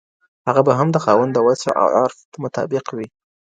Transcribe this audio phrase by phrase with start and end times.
[0.47, 3.07] هغه به هم د خاوند د وسع او عرف مطابق وي.